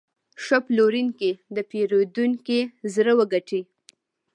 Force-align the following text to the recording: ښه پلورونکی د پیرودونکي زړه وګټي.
ښه 0.43 0.57
پلورونکی 0.65 1.31
د 1.55 1.57
پیرودونکي 1.69 2.59
زړه 2.93 3.13
وګټي. 3.19 3.61